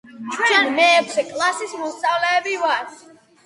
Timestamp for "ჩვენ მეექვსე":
0.35-1.25